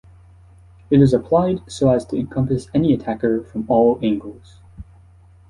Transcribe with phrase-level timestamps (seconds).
[0.89, 4.57] It is applied so as to encompass any attacker from all angles.